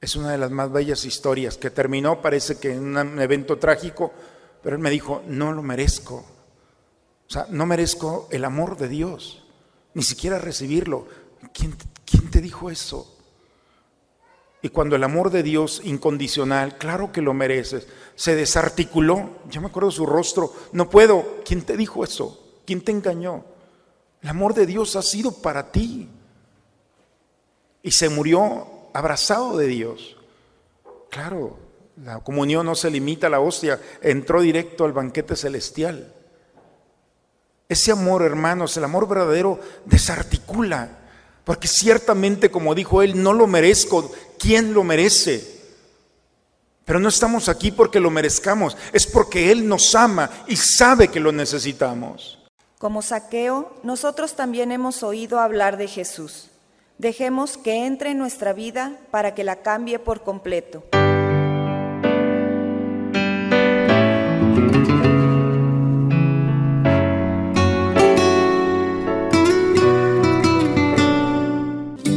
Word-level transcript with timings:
Es 0.00 0.16
una 0.16 0.32
de 0.32 0.38
las 0.38 0.50
más 0.50 0.72
bellas 0.72 1.04
historias 1.04 1.58
que 1.58 1.70
terminó, 1.70 2.22
parece 2.22 2.58
que 2.58 2.72
en 2.72 2.96
un 2.96 3.20
evento 3.20 3.58
trágico, 3.58 4.12
pero 4.62 4.76
él 4.76 4.82
me 4.82 4.88
dijo, 4.88 5.22
no 5.26 5.52
lo 5.52 5.62
merezco. 5.62 6.16
O 6.16 7.32
sea, 7.32 7.46
no 7.50 7.66
merezco 7.66 8.26
el 8.30 8.44
amor 8.44 8.78
de 8.78 8.88
Dios, 8.88 9.44
ni 9.92 10.02
siquiera 10.02 10.38
recibirlo. 10.38 11.06
¿Quién, 11.52 11.76
quién 12.06 12.30
te 12.30 12.40
dijo 12.40 12.70
eso? 12.70 13.14
Y 14.62 14.70
cuando 14.70 14.96
el 14.96 15.04
amor 15.04 15.30
de 15.30 15.42
Dios 15.42 15.82
incondicional, 15.84 16.78
claro 16.78 17.12
que 17.12 17.22
lo 17.22 17.34
mereces, 17.34 17.86
se 18.14 18.34
desarticuló, 18.34 19.38
yo 19.50 19.60
me 19.60 19.68
acuerdo 19.68 19.90
su 19.90 20.06
rostro, 20.06 20.52
no 20.72 20.88
puedo, 20.88 21.42
¿quién 21.44 21.62
te 21.62 21.76
dijo 21.76 22.04
eso? 22.04 22.60
¿Quién 22.66 22.82
te 22.82 22.92
engañó? 22.92 23.44
El 24.22 24.30
amor 24.30 24.54
de 24.54 24.66
Dios 24.66 24.96
ha 24.96 25.02
sido 25.02 25.32
para 25.32 25.72
ti. 25.72 26.08
Y 27.82 27.90
se 27.90 28.08
murió 28.10 28.79
abrazado 28.92 29.56
de 29.56 29.66
Dios. 29.66 30.16
Claro, 31.10 31.58
la 32.04 32.20
comunión 32.20 32.66
no 32.66 32.74
se 32.74 32.90
limita 32.90 33.26
a 33.26 33.30
la 33.30 33.40
hostia, 33.40 33.80
entró 34.00 34.40
directo 34.40 34.84
al 34.84 34.92
banquete 34.92 35.36
celestial. 35.36 36.14
Ese 37.68 37.92
amor, 37.92 38.22
hermanos, 38.22 38.76
el 38.76 38.84
amor 38.84 39.06
verdadero 39.06 39.60
desarticula, 39.84 40.98
porque 41.44 41.68
ciertamente, 41.68 42.50
como 42.50 42.74
dijo 42.74 43.02
él, 43.02 43.22
no 43.22 43.32
lo 43.32 43.46
merezco. 43.46 44.10
¿Quién 44.38 44.74
lo 44.74 44.82
merece? 44.82 45.60
Pero 46.90 46.98
no 46.98 47.08
estamos 47.08 47.48
aquí 47.48 47.70
porque 47.70 48.00
lo 48.00 48.10
merezcamos, 48.10 48.76
es 48.92 49.06
porque 49.06 49.52
Él 49.52 49.68
nos 49.68 49.94
ama 49.94 50.28
y 50.48 50.56
sabe 50.56 51.06
que 51.06 51.20
lo 51.20 51.30
necesitamos. 51.30 52.40
Como 52.78 53.00
saqueo, 53.00 53.72
nosotros 53.84 54.34
también 54.34 54.72
hemos 54.72 55.04
oído 55.04 55.38
hablar 55.38 55.76
de 55.76 55.86
Jesús. 55.86 56.50
Dejemos 57.00 57.56
que 57.56 57.86
entre 57.86 58.10
en 58.10 58.18
nuestra 58.18 58.52
vida 58.52 58.92
para 59.10 59.34
que 59.34 59.42
la 59.42 59.62
cambie 59.62 59.98
por 59.98 60.22
completo. 60.22 60.84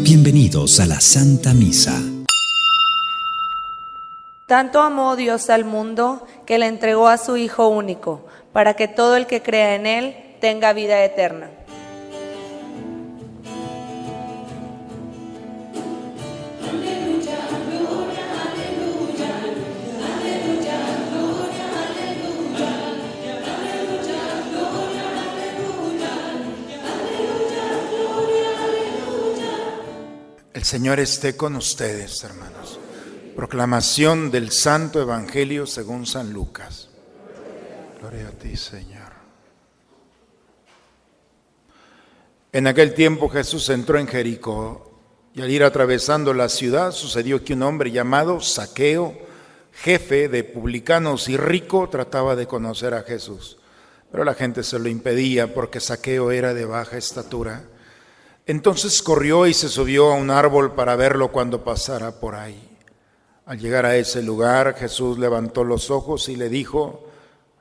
Bienvenidos 0.03 0.81
a 0.81 0.85
la 0.85 0.99
Santa 0.99 1.53
Misa. 1.53 2.01
Tanto 4.45 4.81
amó 4.81 5.15
Dios 5.15 5.49
al 5.49 5.63
mundo 5.63 6.27
que 6.45 6.57
le 6.57 6.67
entregó 6.67 7.07
a 7.07 7.17
su 7.17 7.37
Hijo 7.37 7.69
único, 7.69 8.25
para 8.51 8.73
que 8.73 8.89
todo 8.89 9.15
el 9.15 9.27
que 9.27 9.41
crea 9.41 9.75
en 9.75 9.85
Él 9.85 10.13
tenga 10.41 10.73
vida 10.73 11.01
eterna. 11.05 11.51
Señor 30.73 30.99
esté 30.99 31.37
con 31.37 31.55
ustedes, 31.55 32.23
hermanos. 32.23 32.79
Proclamación 33.35 34.31
del 34.31 34.49
Santo 34.49 34.99
Evangelio 34.99 35.67
según 35.67 36.07
San 36.07 36.33
Lucas. 36.33 36.89
Gloria 37.99 38.29
a 38.29 38.31
ti, 38.31 38.57
Señor. 38.57 39.11
En 42.51 42.65
aquel 42.65 42.95
tiempo 42.95 43.29
Jesús 43.29 43.69
entró 43.69 43.99
en 43.99 44.07
Jericó 44.07 44.99
y 45.35 45.43
al 45.43 45.51
ir 45.51 45.63
atravesando 45.63 46.33
la 46.33 46.49
ciudad 46.49 46.91
sucedió 46.91 47.43
que 47.43 47.53
un 47.53 47.61
hombre 47.61 47.91
llamado 47.91 48.39
Saqueo, 48.39 49.15
jefe 49.73 50.27
de 50.27 50.43
publicanos 50.43 51.29
y 51.29 51.37
rico, 51.37 51.87
trataba 51.87 52.35
de 52.35 52.47
conocer 52.47 52.95
a 52.95 53.03
Jesús. 53.03 53.59
Pero 54.11 54.23
la 54.23 54.33
gente 54.33 54.63
se 54.63 54.79
lo 54.79 54.89
impedía 54.89 55.53
porque 55.53 55.79
Saqueo 55.79 56.31
era 56.31 56.55
de 56.55 56.65
baja 56.65 56.97
estatura. 56.97 57.61
Entonces 58.45 59.01
corrió 59.01 59.47
y 59.47 59.53
se 59.53 59.69
subió 59.69 60.11
a 60.11 60.15
un 60.15 60.29
árbol 60.29 60.73
para 60.73 60.95
verlo 60.95 61.31
cuando 61.31 61.63
pasara 61.63 62.19
por 62.19 62.35
ahí. 62.35 62.77
Al 63.45 63.57
llegar 63.57 63.85
a 63.85 63.95
ese 63.95 64.21
lugar, 64.21 64.75
Jesús 64.77 65.17
levantó 65.17 65.63
los 65.63 65.89
ojos 65.91 66.27
y 66.29 66.35
le 66.35 66.49
dijo, 66.49 67.07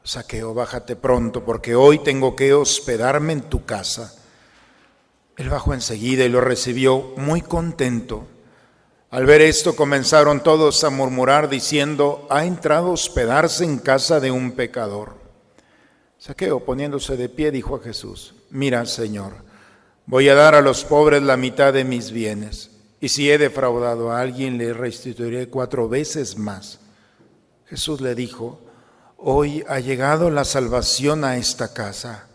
Saqueo, 0.03 0.55
bájate 0.55 0.97
pronto, 0.97 1.45
porque 1.45 1.77
hoy 1.77 2.01
tengo 2.01 2.35
que 2.35 2.53
hospedarme 2.53 3.33
en 3.33 3.43
tu 3.43 3.65
casa. 3.65 4.15
Él 5.37 5.49
bajó 5.49 5.73
enseguida 5.75 6.25
y 6.25 6.29
lo 6.29 6.41
recibió 6.41 7.13
muy 7.17 7.43
contento. 7.43 8.27
Al 9.11 9.27
ver 9.27 9.41
esto 9.41 9.77
comenzaron 9.77 10.43
todos 10.43 10.83
a 10.85 10.91
murmurar 10.91 11.49
diciendo, 11.49 12.27
ha 12.31 12.45
entrado 12.45 12.89
a 12.89 12.93
hospedarse 12.93 13.65
en 13.65 13.79
casa 13.79 14.21
de 14.21 14.31
un 14.31 14.53
pecador. 14.53 15.15
Saqueo, 16.19 16.61
poniéndose 16.61 17.17
de 17.17 17.29
pie, 17.29 17.51
dijo 17.51 17.77
a 17.77 17.81
Jesús, 17.81 18.35
mira, 18.51 18.87
Señor, 18.87 19.33
voy 20.07 20.29
a 20.29 20.35
dar 20.35 20.55
a 20.55 20.61
los 20.61 20.85
pobres 20.85 21.23
la 21.23 21.37
mitad 21.37 21.73
de 21.73 21.85
mis 21.85 22.11
bienes, 22.11 22.71
y 23.01 23.09
si 23.09 23.31
he 23.31 23.39
defraudado 23.39 24.13
a 24.13 24.21
alguien, 24.21 24.59
le 24.59 24.73
restituiré 24.73 25.49
cuatro 25.49 25.89
veces 25.89 26.39
más. 26.39 26.79
Jesús 27.67 28.01
le 28.01 28.15
dijo, 28.15 28.61
hoy 29.17 29.65
ha 29.69 29.81
llegado 29.81 30.31
la 30.31 30.45
salvación 30.45 31.25
a 31.25 31.37
esta 31.37 31.73
casa, 31.73 32.29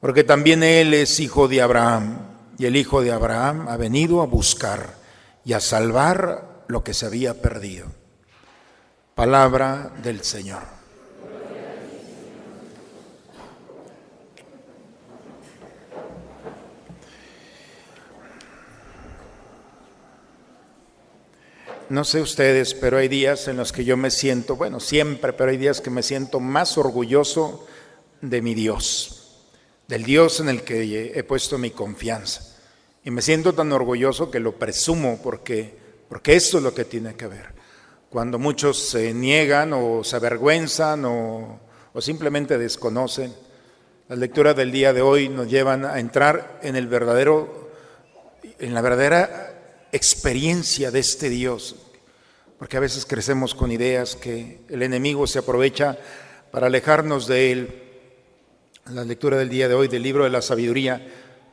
porque 0.00 0.24
también 0.24 0.62
él 0.62 0.94
es 0.94 1.18
hijo 1.20 1.48
de 1.48 1.62
Abraham 1.62 2.34
y 2.58 2.66
el 2.66 2.76
Hijo 2.76 3.02
de 3.02 3.12
Abraham 3.12 3.66
ha 3.68 3.76
venido 3.76 4.22
a 4.22 4.26
buscar 4.26 4.94
y 5.44 5.52
a 5.52 5.60
salvar 5.60 6.64
lo 6.68 6.84
que 6.84 6.94
se 6.94 7.06
había 7.06 7.40
perdido. 7.40 7.86
Palabra 9.14 9.92
del 10.02 10.22
Señor. 10.22 10.62
No 21.88 22.04
sé 22.04 22.20
ustedes, 22.20 22.74
pero 22.74 22.98
hay 22.98 23.08
días 23.08 23.48
en 23.48 23.56
los 23.56 23.72
que 23.72 23.84
yo 23.84 23.96
me 23.96 24.10
siento, 24.10 24.56
bueno, 24.56 24.80
siempre, 24.80 25.32
pero 25.32 25.50
hay 25.50 25.56
días 25.56 25.80
que 25.80 25.90
me 25.90 26.02
siento 26.02 26.40
más 26.40 26.78
orgulloso 26.78 27.66
de 28.20 28.42
mi 28.42 28.54
Dios 28.54 29.14
del 29.88 30.04
Dios 30.04 30.40
en 30.40 30.48
el 30.48 30.62
que 30.62 31.12
he 31.14 31.24
puesto 31.24 31.58
mi 31.58 31.70
confianza. 31.70 32.56
Y 33.04 33.10
me 33.10 33.22
siento 33.22 33.52
tan 33.52 33.70
orgulloso 33.72 34.30
que 34.30 34.40
lo 34.40 34.52
presumo 34.52 35.20
porque, 35.22 35.74
porque 36.08 36.34
eso 36.34 36.58
es 36.58 36.64
lo 36.64 36.74
que 36.74 36.84
tiene 36.84 37.14
que 37.14 37.26
ver. 37.26 37.54
Cuando 38.08 38.38
muchos 38.38 38.78
se 38.78 39.12
niegan 39.12 39.72
o 39.72 40.02
se 40.04 40.16
avergüenzan 40.16 41.04
o, 41.04 41.60
o 41.92 42.00
simplemente 42.00 42.56
desconocen, 42.56 43.34
las 44.08 44.18
lecturas 44.18 44.56
del 44.56 44.72
día 44.72 44.92
de 44.92 45.02
hoy 45.02 45.28
nos 45.28 45.48
llevan 45.48 45.84
a 45.84 45.98
entrar 45.98 46.60
en 46.62 46.76
el 46.76 46.86
verdadero, 46.86 47.70
en 48.58 48.72
la 48.72 48.80
verdadera 48.80 49.43
experiencia 49.94 50.90
de 50.90 50.98
este 50.98 51.30
Dios. 51.30 51.76
Porque 52.58 52.76
a 52.76 52.80
veces 52.80 53.06
crecemos 53.06 53.54
con 53.54 53.70
ideas 53.70 54.16
que 54.16 54.60
el 54.68 54.82
enemigo 54.82 55.26
se 55.26 55.38
aprovecha 55.38 55.98
para 56.50 56.66
alejarnos 56.66 57.26
de 57.26 57.52
Él 57.52 57.80
la 58.90 59.04
lectura 59.04 59.38
del 59.38 59.48
día 59.48 59.68
de 59.68 59.74
hoy 59.74 59.88
del 59.88 60.02
libro 60.02 60.24
de 60.24 60.30
la 60.30 60.42
sabiduría. 60.42 61.06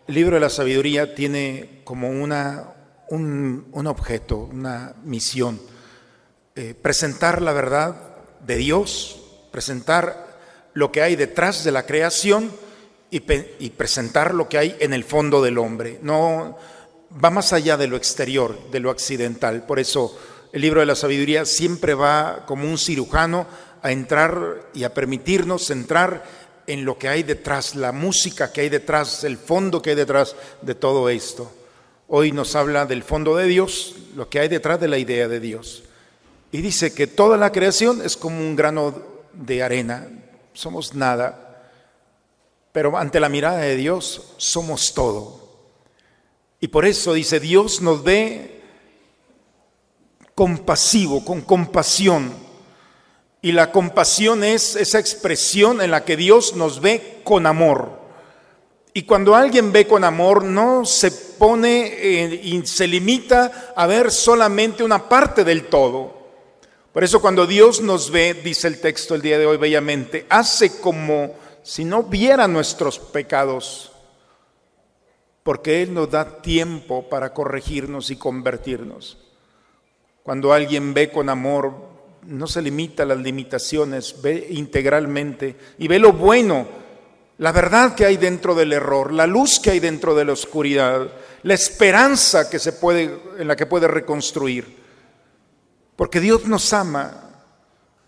El 0.08 0.16
libro 0.16 0.36
de 0.36 0.42
la 0.42 0.50
sabiduría 0.50 1.16
tiene 1.16 1.82
como 1.84 2.10
una, 2.10 2.74
un, 3.10 3.88
objeto, 3.88 4.50
una 4.52 4.96
misión, 5.04 5.62
eh, 6.56 6.74
presentar 6.74 7.42
la 7.42 7.54
verdad 7.54 7.96
de 8.46 8.58
Dios, 8.58 9.22
presentar 9.52 10.40
lo 10.74 10.92
que 10.92 11.02
hay 11.02 11.16
detrás 11.16 11.64
de 11.64 11.72
la 11.72 11.86
creación 11.86 12.52
y 13.10 13.20
presentar 13.72 14.34
lo 14.34 14.48
que 14.48 14.58
hay 14.58 14.78
en 14.80 14.94
el 14.94 15.04
fondo 15.04 15.42
del 15.42 15.58
hombre. 15.58 16.00
No 16.02 16.58
va 17.24 17.30
más 17.30 17.54
allá 17.54 17.78
de 17.78 17.88
lo 17.88 17.98
exterior, 17.98 18.58
de 18.72 18.80
lo 18.80 18.90
accidental. 18.90 19.66
Por 19.66 19.80
eso 19.80 20.18
el 20.52 20.62
libro 20.62 20.80
de 20.80 20.86
la 20.86 20.96
sabiduría 20.96 21.46
siempre 21.46 21.94
va 21.94 22.46
como 22.46 22.70
un 22.70 22.78
cirujano 22.78 23.48
a 23.82 23.92
entrar 23.92 24.70
y 24.74 24.84
a 24.84 24.94
permitirnos 24.94 25.70
entrar 25.72 26.24
en 26.68 26.86
lo 26.86 26.98
que 26.98 27.08
hay 27.08 27.24
detrás, 27.24 27.76
la 27.76 27.92
música 27.92 28.52
que 28.52 28.62
hay 28.62 28.70
detrás, 28.70 29.24
el 29.24 29.38
fondo 29.38 29.82
que 29.82 29.92
hay 29.92 29.96
detrás 29.96 30.36
de 30.62 30.76
todo 30.76 31.10
esto. 31.10 31.52
Hoy 32.08 32.32
nos 32.32 32.56
habla 32.56 32.86
del 32.86 33.04
fondo 33.04 33.36
de 33.36 33.46
Dios, 33.46 33.96
lo 34.16 34.30
que 34.30 34.40
hay 34.40 34.48
detrás 34.48 34.80
de 34.80 34.88
la 34.88 34.98
idea 34.98 35.28
de 35.28 35.40
Dios. 35.40 35.84
Y 36.52 36.62
dice 36.62 36.94
que 36.94 37.08
toda 37.08 37.38
la 37.38 37.52
creación 37.52 38.02
es 38.04 38.18
como 38.18 38.38
un 38.38 38.56
grano 38.56 39.02
de 39.34 39.64
arena, 39.64 40.08
somos 40.54 40.94
nada, 40.94 41.70
pero 42.72 42.98
ante 42.98 43.20
la 43.20 43.30
mirada 43.30 43.60
de 43.60 43.76
Dios 43.76 44.34
somos 44.38 44.94
todo. 44.94 45.41
Y 46.62 46.70
por 46.70 46.86
eso 46.86 47.14
dice, 47.14 47.40
Dios 47.42 47.82
nos 47.82 48.04
ve 48.04 48.62
compasivo, 50.36 51.26
con 51.26 51.42
compasión, 51.42 52.32
y 53.42 53.52
la 53.52 53.72
compasión 53.72 54.44
es 54.44 54.76
esa 54.76 55.00
expresión 55.00 55.82
en 55.82 55.90
la 55.90 56.06
que 56.06 56.16
Dios 56.16 56.56
nos 56.56 56.80
ve 56.80 57.22
con 57.24 57.48
amor. 57.48 58.00
Y 58.94 59.04
cuando 59.04 59.36
alguien 59.36 59.72
ve 59.72 59.88
con 59.88 60.04
amor, 60.04 60.44
no 60.44 60.86
se 60.86 61.12
pone 61.12 61.88
eh, 61.88 62.42
y 62.44 62.66
se 62.68 62.88
limita 62.88 63.74
a 63.76 63.88
ver 63.88 64.12
solamente 64.12 64.84
una 64.84 65.10
parte 65.10 65.44
del 65.44 65.68
todo. 65.68 66.22
Por 66.94 67.04
eso 67.04 67.22
cuando 67.22 67.48
Dios 67.48 67.82
nos 67.82 68.12
ve, 68.12 68.36
dice 68.36 68.68
el 68.68 68.80
texto 68.80 69.16
el 69.16 69.22
día 69.22 69.40
de 69.40 69.48
hoy 69.48 69.58
bellamente, 69.58 70.28
hace 70.30 70.80
como 70.80 71.34
si 71.64 71.86
no 71.86 72.04
viera 72.04 72.48
nuestros 72.48 73.00
pecados, 73.00 73.91
porque 75.44 75.82
Él 75.82 75.94
nos 75.94 76.12
da 76.12 76.42
tiempo 76.42 77.10
para 77.10 77.34
corregirnos 77.34 78.12
y 78.12 78.16
convertirnos. 78.16 79.18
Cuando 80.24 80.54
alguien 80.54 80.94
ve 80.94 81.12
con 81.12 81.30
amor, 81.30 81.74
no 82.28 82.48
se 82.48 82.62
limita 82.62 83.04
a 83.04 83.08
las 83.08 83.18
limitaciones, 83.18 84.22
ve 84.22 84.48
integralmente 84.52 85.56
y 85.80 85.88
ve 85.88 85.98
lo 85.98 86.14
bueno, 86.14 86.68
la 87.40 87.52
verdad 87.52 87.96
que 87.96 88.06
hay 88.06 88.18
dentro 88.18 88.54
del 88.54 88.74
error, 88.74 89.12
la 89.12 89.26
luz 89.26 89.60
que 89.60 89.72
hay 89.72 89.80
dentro 89.80 90.14
de 90.14 90.26
la 90.26 90.34
oscuridad, 90.34 91.12
la 91.42 91.54
esperanza 91.56 92.50
que 92.50 92.60
se 92.60 92.74
puede, 92.74 93.20
en 93.40 93.48
la 93.48 93.56
que 93.56 93.66
puede 93.66 93.88
reconstruir. 93.88 94.80
Porque 95.96 96.20
Dios 96.20 96.46
nos 96.46 96.72
ama, 96.72 97.32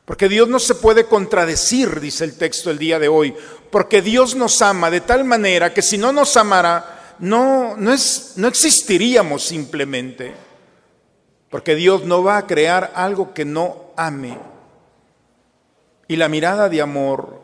porque 0.05 0.29
Dios 0.29 0.47
no 0.47 0.59
se 0.59 0.75
puede 0.75 1.05
contradecir, 1.05 1.99
dice 1.99 2.25
el 2.25 2.37
texto 2.37 2.69
el 2.69 2.77
día 2.77 2.99
de 2.99 3.07
hoy, 3.07 3.33
porque 3.71 4.03
Dios 4.03 4.35
nos 4.35 4.61
ama 4.61 4.91
de 4.91 5.01
tal 5.01 5.23
manera 5.23 5.73
que 5.73 5.81
si 5.81 5.97
no 5.97 6.11
nos 6.11 6.37
amara, 6.37 6.92
no, 7.19 7.75
no, 7.77 7.93
es, 7.93 8.33
no 8.37 8.47
existiríamos 8.47 9.43
simplemente. 9.43 10.33
Porque 11.49 11.75
Dios 11.75 12.03
no 12.03 12.23
va 12.23 12.37
a 12.37 12.47
crear 12.47 12.91
algo 12.95 13.33
que 13.33 13.45
no 13.45 13.91
ame. 13.95 14.37
Y 16.07 16.15
la 16.15 16.29
mirada 16.29 16.69
de 16.69 16.81
amor, 16.81 17.41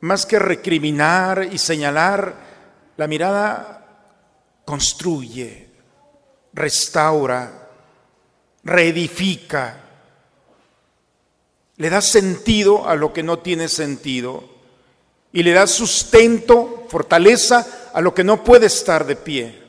más 0.00 0.26
que 0.26 0.38
recriminar 0.38 1.48
y 1.50 1.58
señalar, 1.58 2.34
la 2.96 3.06
mirada 3.06 3.86
construye, 4.64 5.68
restaura, 6.52 7.68
reedifica, 8.62 9.80
le 11.76 11.90
da 11.90 12.00
sentido 12.00 12.88
a 12.88 12.94
lo 12.94 13.12
que 13.12 13.22
no 13.22 13.40
tiene 13.40 13.68
sentido 13.68 14.44
y 15.32 15.42
le 15.42 15.52
da 15.52 15.66
sustento, 15.66 16.86
fortaleza 16.88 17.83
a 17.94 18.00
lo 18.00 18.12
que 18.12 18.24
no 18.24 18.42
puede 18.42 18.66
estar 18.66 19.06
de 19.06 19.14
pie. 19.14 19.62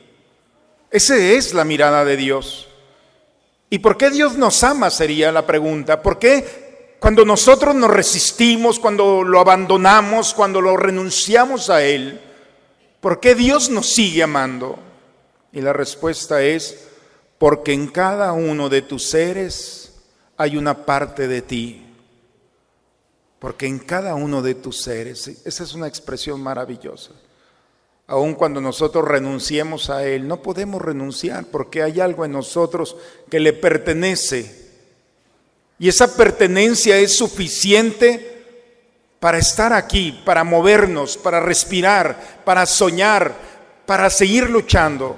Esa 0.90 1.16
es 1.16 1.54
la 1.54 1.64
mirada 1.64 2.04
de 2.04 2.16
Dios. 2.16 2.68
¿Y 3.70 3.78
por 3.78 3.96
qué 3.96 4.10
Dios 4.10 4.36
nos 4.36 4.64
ama? 4.64 4.90
Sería 4.90 5.30
la 5.30 5.46
pregunta. 5.46 6.02
¿Por 6.02 6.18
qué 6.18 6.96
cuando 6.98 7.24
nosotros 7.24 7.72
nos 7.76 7.88
resistimos, 7.88 8.80
cuando 8.80 9.22
lo 9.22 9.38
abandonamos, 9.38 10.34
cuando 10.34 10.60
lo 10.60 10.76
renunciamos 10.76 11.70
a 11.70 11.84
Él, 11.84 12.20
¿por 13.00 13.20
qué 13.20 13.36
Dios 13.36 13.70
nos 13.70 13.86
sigue 13.86 14.24
amando? 14.24 14.76
Y 15.52 15.60
la 15.60 15.72
respuesta 15.72 16.42
es, 16.42 16.88
porque 17.38 17.72
en 17.72 17.86
cada 17.86 18.32
uno 18.32 18.68
de 18.68 18.82
tus 18.82 19.04
seres 19.04 20.00
hay 20.36 20.56
una 20.56 20.84
parte 20.84 21.28
de 21.28 21.42
ti. 21.42 21.86
Porque 23.38 23.66
en 23.66 23.78
cada 23.78 24.16
uno 24.16 24.42
de 24.42 24.56
tus 24.56 24.82
seres, 24.82 25.28
esa 25.44 25.62
es 25.62 25.74
una 25.74 25.86
expresión 25.86 26.40
maravillosa. 26.40 27.12
Aun 28.08 28.34
cuando 28.34 28.60
nosotros 28.60 29.06
renunciemos 29.06 29.90
a 29.90 30.04
Él, 30.06 30.28
no 30.28 30.40
podemos 30.40 30.80
renunciar 30.80 31.46
porque 31.46 31.82
hay 31.82 31.98
algo 32.00 32.24
en 32.24 32.32
nosotros 32.32 32.96
que 33.28 33.40
le 33.40 33.52
pertenece. 33.52 34.66
Y 35.78 35.88
esa 35.88 36.16
pertenencia 36.16 36.96
es 36.98 37.16
suficiente 37.16 38.36
para 39.18 39.38
estar 39.38 39.72
aquí, 39.72 40.22
para 40.24 40.44
movernos, 40.44 41.16
para 41.16 41.40
respirar, 41.40 42.42
para 42.44 42.64
soñar, 42.64 43.34
para 43.84 44.08
seguir 44.08 44.48
luchando. 44.48 45.16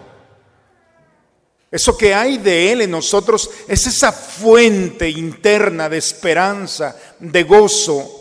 Eso 1.70 1.99
que 1.99 2.14
hay 2.14 2.38
de 2.38 2.73
Él 2.73 2.81
en 2.81 2.91
nosotros 2.91 3.50
es 3.69 3.87
esa 3.87 4.11
fuente 4.11 5.11
interna 5.11 5.91
de 5.91 5.99
esperanza, 5.99 6.96
de 7.19 7.43
gozo, 7.43 8.18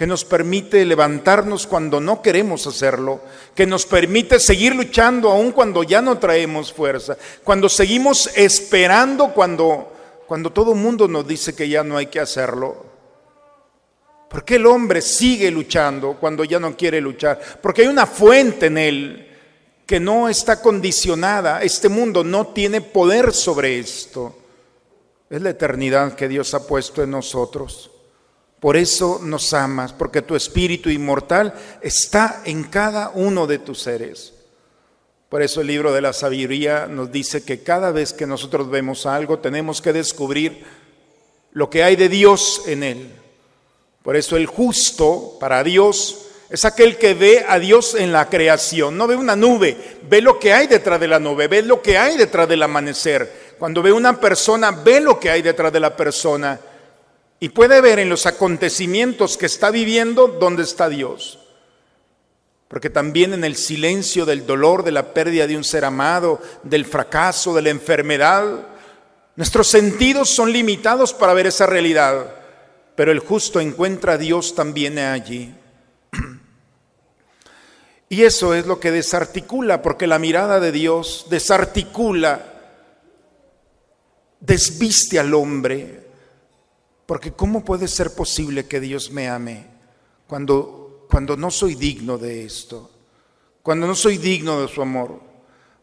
que 0.00 0.06
nos 0.06 0.24
permite 0.24 0.82
levantarnos 0.86 1.66
cuando 1.66 2.00
no 2.00 2.22
queremos 2.22 2.66
hacerlo, 2.66 3.20
que 3.54 3.66
nos 3.66 3.84
permite 3.84 4.40
seguir 4.40 4.74
luchando 4.74 5.30
aun 5.30 5.52
cuando 5.52 5.82
ya 5.82 6.00
no 6.00 6.16
traemos 6.16 6.72
fuerza, 6.72 7.18
cuando 7.44 7.68
seguimos 7.68 8.30
esperando 8.34 9.34
cuando, 9.34 9.92
cuando 10.26 10.54
todo 10.54 10.72
el 10.72 10.78
mundo 10.78 11.06
nos 11.06 11.28
dice 11.28 11.54
que 11.54 11.68
ya 11.68 11.84
no 11.84 11.98
hay 11.98 12.06
que 12.06 12.18
hacerlo. 12.18 12.82
¿Por 14.30 14.42
qué 14.42 14.54
el 14.54 14.64
hombre 14.64 15.02
sigue 15.02 15.50
luchando 15.50 16.16
cuando 16.18 16.44
ya 16.44 16.58
no 16.58 16.74
quiere 16.74 17.02
luchar? 17.02 17.38
Porque 17.60 17.82
hay 17.82 17.88
una 17.88 18.06
fuente 18.06 18.68
en 18.68 18.78
él 18.78 19.28
que 19.84 20.00
no 20.00 20.30
está 20.30 20.62
condicionada. 20.62 21.62
Este 21.62 21.90
mundo 21.90 22.24
no 22.24 22.46
tiene 22.46 22.80
poder 22.80 23.34
sobre 23.34 23.78
esto. 23.78 24.34
Es 25.28 25.42
la 25.42 25.50
eternidad 25.50 26.14
que 26.14 26.26
Dios 26.26 26.54
ha 26.54 26.66
puesto 26.66 27.02
en 27.02 27.10
nosotros. 27.10 27.89
Por 28.60 28.76
eso 28.76 29.20
nos 29.22 29.54
amas, 29.54 29.94
porque 29.94 30.20
tu 30.20 30.36
espíritu 30.36 30.90
inmortal 30.90 31.54
está 31.80 32.42
en 32.44 32.64
cada 32.64 33.08
uno 33.08 33.46
de 33.46 33.58
tus 33.58 33.80
seres. 33.80 34.34
Por 35.30 35.42
eso 35.42 35.62
el 35.62 35.68
libro 35.68 35.92
de 35.92 36.02
la 36.02 36.12
sabiduría 36.12 36.86
nos 36.86 37.10
dice 37.10 37.42
que 37.42 37.62
cada 37.62 37.90
vez 37.90 38.12
que 38.12 38.26
nosotros 38.26 38.68
vemos 38.68 39.06
algo 39.06 39.38
tenemos 39.38 39.80
que 39.80 39.94
descubrir 39.94 40.64
lo 41.52 41.70
que 41.70 41.82
hay 41.82 41.96
de 41.96 42.10
Dios 42.10 42.64
en 42.66 42.82
él. 42.82 43.10
Por 44.02 44.16
eso 44.16 44.36
el 44.36 44.46
justo 44.46 45.38
para 45.40 45.64
Dios 45.64 46.26
es 46.50 46.64
aquel 46.64 46.98
que 46.98 47.14
ve 47.14 47.44
a 47.48 47.58
Dios 47.58 47.94
en 47.94 48.12
la 48.12 48.28
creación, 48.28 48.98
no 48.98 49.06
ve 49.06 49.14
una 49.14 49.36
nube, 49.36 49.76
ve 50.08 50.20
lo 50.20 50.38
que 50.38 50.52
hay 50.52 50.66
detrás 50.66 51.00
de 51.00 51.08
la 51.08 51.20
nube, 51.20 51.48
ve 51.48 51.62
lo 51.62 51.80
que 51.80 51.96
hay 51.96 52.16
detrás 52.16 52.48
del 52.48 52.62
amanecer. 52.62 53.54
Cuando 53.58 53.82
ve 53.82 53.92
una 53.92 54.20
persona, 54.20 54.72
ve 54.72 55.00
lo 55.00 55.18
que 55.18 55.30
hay 55.30 55.42
detrás 55.42 55.72
de 55.72 55.80
la 55.80 55.96
persona 55.96 56.58
y 57.40 57.48
puede 57.48 57.80
ver 57.80 57.98
en 57.98 58.10
los 58.10 58.26
acontecimientos 58.26 59.38
que 59.38 59.46
está 59.46 59.70
viviendo 59.70 60.28
dónde 60.28 60.62
está 60.62 60.90
Dios. 60.90 61.38
Porque 62.68 62.90
también 62.90 63.32
en 63.32 63.44
el 63.44 63.56
silencio 63.56 64.26
del 64.26 64.46
dolor, 64.46 64.84
de 64.84 64.92
la 64.92 65.14
pérdida 65.14 65.46
de 65.46 65.56
un 65.56 65.64
ser 65.64 65.86
amado, 65.86 66.40
del 66.62 66.84
fracaso, 66.84 67.54
de 67.54 67.62
la 67.62 67.70
enfermedad, 67.70 68.44
nuestros 69.36 69.68
sentidos 69.68 70.28
son 70.28 70.52
limitados 70.52 71.14
para 71.14 71.32
ver 71.32 71.46
esa 71.46 71.66
realidad. 71.66 72.34
Pero 72.94 73.10
el 73.10 73.20
justo 73.20 73.58
encuentra 73.58 74.12
a 74.12 74.18
Dios 74.18 74.54
también 74.54 74.98
allí. 74.98 75.54
Y 78.10 78.24
eso 78.24 78.54
es 78.54 78.66
lo 78.66 78.80
que 78.80 78.90
desarticula, 78.90 79.82
porque 79.82 80.08
la 80.08 80.18
mirada 80.18 80.58
de 80.58 80.72
Dios 80.72 81.26
desarticula, 81.30 82.44
desviste 84.40 85.18
al 85.18 85.32
hombre, 85.32 86.09
porque 87.10 87.32
¿cómo 87.32 87.64
puede 87.64 87.88
ser 87.88 88.14
posible 88.14 88.66
que 88.66 88.78
Dios 88.78 89.10
me 89.10 89.28
ame 89.28 89.66
cuando, 90.28 91.08
cuando 91.10 91.36
no 91.36 91.50
soy 91.50 91.74
digno 91.74 92.18
de 92.18 92.44
esto? 92.44 92.88
Cuando 93.64 93.88
no 93.88 93.96
soy 93.96 94.16
digno 94.16 94.60
de 94.60 94.68
su 94.68 94.80
amor. 94.80 95.20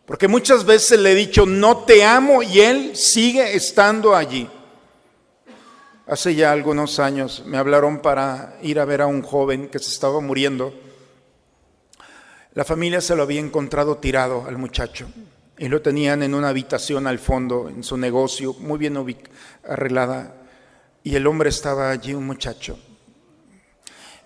Porque 0.06 0.30
muchas 0.30 0.64
veces 0.64 0.98
le 1.02 1.12
he 1.12 1.16
dicho, 1.16 1.46
no 1.46 1.80
te 1.80 2.06
amo 2.06 2.42
y 2.42 2.62
Él 2.62 2.96
sigue 2.96 3.58
estando 3.58 4.16
allí. 4.16 4.50
Hace 6.08 6.34
ya 6.34 6.54
algunos 6.54 6.98
años 6.98 7.44
me 7.46 7.58
hablaron 7.58 8.02
para 8.02 8.58
ir 8.62 8.80
a 8.80 8.86
ver 8.86 9.02
a 9.02 9.08
un 9.08 9.22
joven 9.22 9.68
que 9.68 9.80
se 9.80 9.92
estaba 9.92 10.22
muriendo. 10.22 10.74
La 12.54 12.64
familia 12.64 13.02
se 13.02 13.18
lo 13.18 13.24
había 13.24 13.42
encontrado 13.42 13.98
tirado 13.98 14.46
al 14.48 14.58
muchacho 14.58 15.10
y 15.58 15.68
lo 15.68 15.82
tenían 15.82 16.24
en 16.24 16.34
una 16.34 16.48
habitación 16.48 17.06
al 17.06 17.20
fondo, 17.20 17.68
en 17.68 17.84
su 17.84 17.98
negocio, 17.98 18.54
muy 18.54 18.78
bien 18.78 18.96
arreglada. 19.66 20.47
Y 21.08 21.16
el 21.16 21.26
hombre 21.26 21.48
estaba 21.48 21.90
allí, 21.90 22.14
un 22.14 22.26
muchacho. 22.26 22.78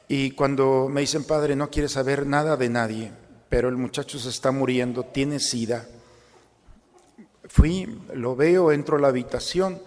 Y 0.08 0.32
cuando 0.32 0.90
me 0.90 1.02
dicen, 1.02 1.26
padre, 1.26 1.56
no 1.56 1.70
quiere 1.70 1.88
saber 1.88 2.26
nada 2.26 2.58
de 2.58 2.70
nadie, 2.70 3.12
pero 3.50 3.70
el 3.70 3.78
muchacho 3.78 4.18
se 4.18 4.30
está 4.30 4.50
muriendo, 4.50 5.04
tiene 5.04 5.40
sida. 5.40 5.88
Fui, 7.48 8.02
lo 8.16 8.36
veo, 8.36 8.72
entro 8.72 8.98
a 8.98 9.00
la 9.00 9.10
habitación 9.10 9.80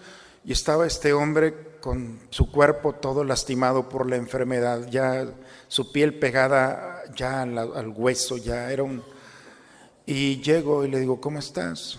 y 0.45 0.53
estaba 0.53 0.87
este 0.87 1.13
hombre 1.13 1.79
con 1.81 2.21
su 2.31 2.53
cuerpo 2.53 2.93
todo 2.93 3.25
lastimado 3.25 3.89
por 3.89 4.09
la 4.09 4.15
enfermedad, 4.15 4.87
ya 4.89 5.27
su 5.67 5.91
piel 5.91 6.21
pegada 6.21 7.03
ya 7.17 7.43
al, 7.43 7.59
al 7.59 7.89
hueso, 7.89 8.37
ya 8.37 8.71
era 8.71 8.85
un... 8.85 9.03
Y 10.07 10.41
llego 10.43 10.85
y 10.85 10.91
le 10.93 11.01
digo, 11.01 11.21
¿cómo 11.21 11.41
estás? 11.41 11.99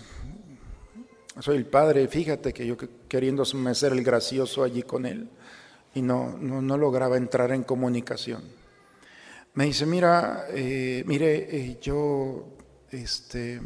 Soy 1.40 1.58
el 1.58 1.66
padre, 1.66 2.08
fíjate 2.08 2.54
que 2.54 2.66
yo 2.66 2.76
queriéndome 3.08 3.74
ser 3.74 3.92
el 3.92 4.02
gracioso 4.02 4.64
allí 4.64 4.82
con 4.82 5.04
él 5.04 5.28
y 5.94 6.00
no, 6.00 6.36
no, 6.38 6.78
lograba 6.78 7.18
entrar 7.18 7.52
en 7.52 7.62
comunicación. 7.62 8.42
Me 9.52 9.64
dice, 9.64 9.84
mira, 9.84 10.46
eh, 10.50 11.02
mire, 11.06 11.48
eh, 11.56 11.78
yo, 11.80 12.46
este, 12.90 13.60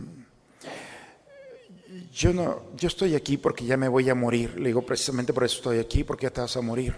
yo 2.12 2.32
no, 2.32 2.62
yo 2.76 2.88
estoy 2.88 3.14
aquí 3.14 3.36
porque 3.36 3.64
ya 3.64 3.76
me 3.76 3.88
voy 3.88 4.10
a 4.10 4.14
morir. 4.16 4.58
Le 4.58 4.68
digo, 4.68 4.82
precisamente 4.82 5.32
por 5.32 5.44
eso 5.44 5.56
estoy 5.56 5.78
aquí, 5.78 6.02
porque 6.02 6.26
ya 6.26 6.30
te 6.30 6.40
vas 6.40 6.56
a 6.56 6.60
morir. 6.60 6.94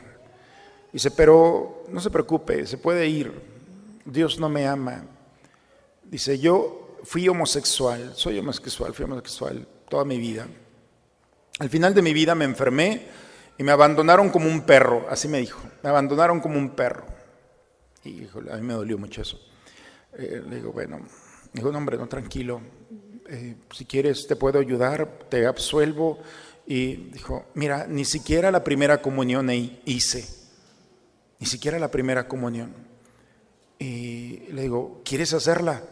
Dice, 0.90 1.10
pero 1.10 1.84
no 1.88 2.00
se 2.00 2.10
preocupe, 2.10 2.66
se 2.66 2.78
puede 2.78 3.06
ir. 3.06 3.32
Dios 4.06 4.38
no 4.38 4.48
me 4.48 4.66
ama. 4.66 5.04
Dice, 6.04 6.38
yo 6.38 6.96
fui 7.04 7.28
homosexual, 7.28 8.12
soy 8.14 8.38
homosexual, 8.38 8.94
fui 8.94 9.04
homosexual 9.04 9.66
toda 9.92 10.06
mi 10.06 10.16
vida. 10.16 10.46
Al 11.58 11.68
final 11.68 11.92
de 11.92 12.00
mi 12.00 12.14
vida 12.14 12.34
me 12.34 12.46
enfermé 12.46 13.08
y 13.58 13.62
me 13.62 13.72
abandonaron 13.72 14.30
como 14.30 14.48
un 14.48 14.62
perro, 14.62 15.04
así 15.10 15.28
me 15.28 15.36
dijo, 15.36 15.60
me 15.82 15.90
abandonaron 15.90 16.40
como 16.40 16.56
un 16.56 16.70
perro. 16.70 17.04
Y 18.02 18.26
a 18.50 18.56
mí 18.56 18.62
me 18.62 18.72
dolió 18.72 18.96
mucho 18.96 19.20
eso. 19.20 19.38
Eh, 20.16 20.42
le 20.48 20.56
digo, 20.56 20.72
bueno, 20.72 21.02
dijo, 21.52 21.70
no 21.70 21.76
hombre, 21.76 21.98
no, 21.98 22.08
tranquilo, 22.08 22.62
eh, 23.28 23.56
si 23.70 23.84
quieres 23.84 24.26
te 24.26 24.34
puedo 24.34 24.58
ayudar, 24.58 25.26
te 25.28 25.44
absuelvo. 25.46 26.20
Y 26.66 27.10
dijo, 27.10 27.44
mira, 27.52 27.86
ni 27.86 28.06
siquiera 28.06 28.50
la 28.50 28.64
primera 28.64 29.02
comunión 29.02 29.50
hice, 29.84 30.26
ni 31.38 31.46
siquiera 31.46 31.78
la 31.78 31.90
primera 31.90 32.28
comunión. 32.28 32.74
Y 33.78 34.38
le 34.52 34.62
digo, 34.62 35.02
¿quieres 35.04 35.34
hacerla? 35.34 35.82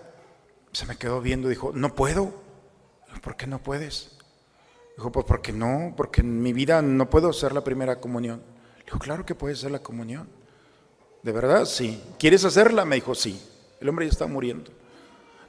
Se 0.73 0.87
me 0.87 0.97
quedó 0.97 1.21
viendo, 1.21 1.50
dijo, 1.50 1.73
no 1.75 1.95
puedo. 1.95 2.49
¿Por 3.23 3.37
qué 3.37 3.47
no 3.47 3.62
puedes? 3.62 4.17
Dijo, 4.97 5.12
pues 5.12 5.26
porque 5.26 5.52
no, 5.52 5.95
porque 5.97 6.21
en 6.21 6.43
mi 6.43 6.52
vida 6.52 6.83
no 6.83 7.09
puedo 7.09 7.31
hacer 7.31 7.52
la 7.52 7.64
primera 7.64 8.00
comunión. 8.00 8.43
Le 8.79 8.85
dijo, 8.85 8.99
claro 8.99 9.25
que 9.25 9.35
puedes 9.35 9.59
hacer 9.59 9.71
la 9.71 9.83
comunión. 9.83 10.29
¿De 11.23 11.33
verdad? 11.33 11.64
Sí. 11.64 12.02
¿Quieres 12.19 12.45
hacerla? 12.45 12.85
Me 12.85 12.97
dijo, 12.97 13.14
sí. 13.14 13.40
El 13.81 13.88
hombre 13.88 14.07
ya 14.07 14.12
está 14.12 14.26
muriendo. 14.26 14.71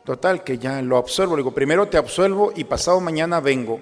Total, 0.04 0.44
que 0.44 0.58
ya 0.58 0.82
lo 0.82 0.98
absuelvo. 0.98 1.36
Le 1.36 1.42
digo, 1.42 1.54
primero 1.54 1.88
te 1.88 1.98
absuelvo 1.98 2.52
y 2.56 2.64
pasado 2.64 3.00
mañana 3.00 3.40
vengo. 3.40 3.80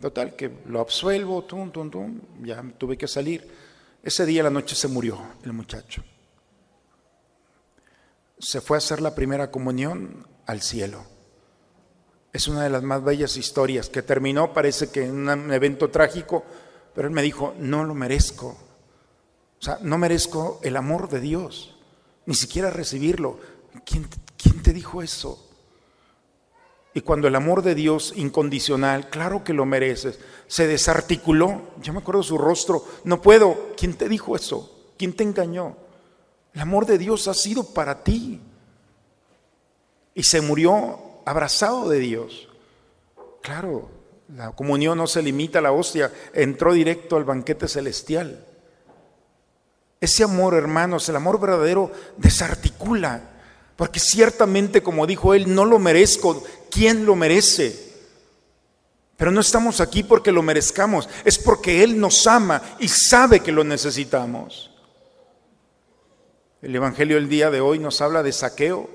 Total, 0.00 0.34
que 0.34 0.50
lo 0.66 0.80
absuelvo, 0.80 1.44
tum, 1.44 1.70
tum, 1.70 1.90
tum, 1.90 2.20
ya 2.42 2.62
tuve 2.76 2.98
que 2.98 3.06
salir. 3.06 3.48
Ese 4.02 4.26
día 4.26 4.42
la 4.42 4.50
noche 4.50 4.74
se 4.74 4.88
murió 4.88 5.16
el 5.44 5.52
muchacho. 5.52 6.02
Se 8.38 8.60
fue 8.60 8.76
a 8.76 8.78
hacer 8.78 9.00
la 9.00 9.14
primera 9.14 9.52
comunión 9.52 10.26
al 10.46 10.60
cielo. 10.60 11.11
Es 12.32 12.48
una 12.48 12.62
de 12.62 12.70
las 12.70 12.82
más 12.82 13.04
bellas 13.04 13.36
historias 13.36 13.90
que 13.90 14.02
terminó, 14.02 14.54
parece 14.54 14.90
que 14.90 15.04
en 15.04 15.28
un 15.28 15.52
evento 15.52 15.90
trágico, 15.90 16.44
pero 16.94 17.06
él 17.08 17.14
me 17.14 17.22
dijo, 17.22 17.54
no 17.58 17.84
lo 17.84 17.94
merezco. 17.94 18.48
O 18.48 19.64
sea, 19.64 19.78
no 19.82 19.98
merezco 19.98 20.58
el 20.62 20.76
amor 20.76 21.08
de 21.10 21.20
Dios, 21.20 21.76
ni 22.24 22.34
siquiera 22.34 22.70
recibirlo. 22.70 23.38
¿Quién, 23.84 24.08
quién 24.36 24.62
te 24.62 24.72
dijo 24.72 25.02
eso? 25.02 25.48
Y 26.94 27.02
cuando 27.02 27.28
el 27.28 27.34
amor 27.36 27.62
de 27.62 27.74
Dios 27.74 28.12
incondicional, 28.16 29.08
claro 29.08 29.44
que 29.44 29.54
lo 29.54 29.64
mereces, 29.64 30.18
se 30.46 30.66
desarticuló, 30.66 31.70
yo 31.82 31.92
me 31.92 32.00
acuerdo 32.00 32.22
su 32.22 32.36
rostro, 32.36 32.84
no 33.04 33.22
puedo, 33.22 33.72
¿quién 33.76 33.94
te 33.94 34.08
dijo 34.08 34.36
eso? 34.36 34.92
¿Quién 34.98 35.14
te 35.14 35.22
engañó? 35.22 35.76
El 36.54 36.60
amor 36.60 36.84
de 36.86 36.98
Dios 36.98 37.28
ha 37.28 37.34
sido 37.34 37.64
para 37.64 38.02
ti. 38.02 38.40
Y 40.14 40.22
se 40.22 40.42
murió 40.42 41.11
abrazado 41.24 41.88
de 41.88 41.98
Dios. 41.98 42.48
Claro, 43.42 43.90
la 44.34 44.52
comunión 44.52 44.98
no 44.98 45.06
se 45.06 45.22
limita 45.22 45.58
a 45.58 45.62
la 45.62 45.72
hostia, 45.72 46.12
entró 46.32 46.72
directo 46.72 47.16
al 47.16 47.24
banquete 47.24 47.68
celestial. 47.68 48.46
Ese 50.00 50.24
amor, 50.24 50.54
hermanos, 50.54 51.08
el 51.08 51.16
amor 51.16 51.38
verdadero 51.38 51.92
desarticula, 52.16 53.20
porque 53.76 54.00
ciertamente, 54.00 54.82
como 54.82 55.06
dijo 55.06 55.34
él, 55.34 55.54
no 55.54 55.64
lo 55.64 55.78
merezco. 55.78 56.42
¿Quién 56.70 57.06
lo 57.06 57.14
merece? 57.14 57.92
Pero 59.22 59.30
no 59.30 59.40
estamos 59.40 59.80
aquí 59.80 60.02
porque 60.02 60.32
lo 60.32 60.42
merezcamos, 60.42 61.08
es 61.24 61.38
porque 61.38 61.84
Él 61.84 62.00
nos 62.00 62.26
ama 62.26 62.60
y 62.80 62.88
sabe 62.88 63.38
que 63.38 63.52
lo 63.52 63.62
necesitamos. 63.62 64.72
El 66.60 66.74
Evangelio 66.74 67.14
del 67.14 67.28
día 67.28 67.48
de 67.48 67.60
hoy 67.60 67.78
nos 67.78 68.00
habla 68.00 68.24
de 68.24 68.32
saqueo, 68.32 68.90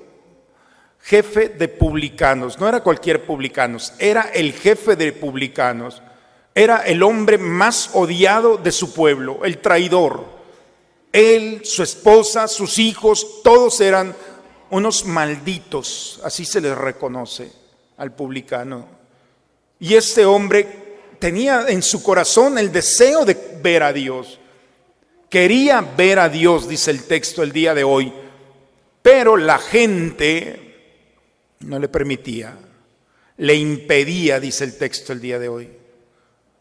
jefe 1.00 1.48
de 1.48 1.68
publicanos, 1.68 2.58
no 2.58 2.68
era 2.68 2.82
cualquier 2.82 3.24
publicanos, 3.24 3.92
era 3.98 4.30
el 4.34 4.52
jefe 4.52 4.96
de 4.96 5.12
publicanos, 5.12 6.02
era 6.54 6.78
el 6.78 7.02
hombre 7.02 7.38
más 7.38 7.90
odiado 7.94 8.56
de 8.56 8.72
su 8.72 8.92
pueblo, 8.92 9.44
el 9.44 9.58
traidor. 9.58 10.24
Él, 11.12 11.62
su 11.64 11.82
esposa, 11.82 12.48
sus 12.48 12.78
hijos, 12.78 13.42
todos 13.42 13.80
eran 13.80 14.14
unos 14.70 15.04
malditos, 15.06 16.20
así 16.24 16.44
se 16.44 16.60
les 16.60 16.76
reconoce 16.76 17.50
al 17.96 18.12
publicano. 18.12 18.86
Y 19.80 19.94
este 19.94 20.26
hombre 20.26 20.98
tenía 21.18 21.66
en 21.68 21.82
su 21.82 22.02
corazón 22.02 22.58
el 22.58 22.72
deseo 22.72 23.24
de 23.24 23.34
ver 23.62 23.82
a 23.82 23.92
Dios. 23.92 24.38
Quería 25.30 25.80
ver 25.80 26.18
a 26.18 26.28
Dios, 26.28 26.68
dice 26.68 26.90
el 26.90 27.04
texto 27.04 27.42
el 27.42 27.52
día 27.52 27.74
de 27.74 27.84
hoy, 27.84 28.12
pero 29.02 29.36
la 29.36 29.58
gente 29.58 30.67
no 31.60 31.78
le 31.78 31.88
permitía, 31.88 32.56
le 33.36 33.54
impedía, 33.54 34.40
dice 34.40 34.64
el 34.64 34.76
texto 34.76 35.12
el 35.12 35.20
día 35.20 35.38
de 35.38 35.48
hoy. 35.48 35.70